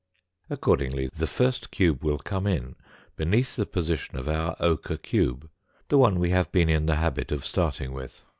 Accordingly, 0.49 1.11
the 1.15 1.27
first 1.27 1.69
cube 1.69 2.03
will 2.03 2.17
Fig. 2.17 2.31
110. 2.31 2.31
come 2.31 2.47
in 2.69 2.75
beneath 3.17 3.55
the 3.55 3.67
position 3.67 4.17
of 4.17 4.27
our 4.27 4.55
ochre 4.59 4.97
cube, 4.97 5.47
the 5.89 5.97
one 5.99 6.19
we 6.19 6.31
have 6.31 6.51
been 6.51 6.69
in 6.69 6.87
the 6.87 6.95
habit 6.95 7.31
of 7.31 7.45
starting 7.45 7.93
with. 7.93 8.23